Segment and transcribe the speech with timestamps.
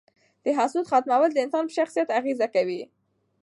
[0.43, 2.81] د حسد ختمول د انسان په شخصیت اغیزه کوي.